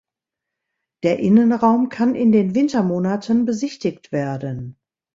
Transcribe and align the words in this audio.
Der 1.03 1.19
Innenraum 1.19 1.89
kann 1.89 2.15
in 2.15 2.31
den 2.31 2.55
Wintermonaten 2.55 3.45
besichtigt 3.45 4.11
werden. 4.11 4.79